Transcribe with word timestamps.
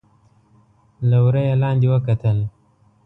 له 1.09 1.17
وره 1.25 1.41
يې 1.47 1.55
لاندې 1.63 1.87
وکتل. 1.93 2.37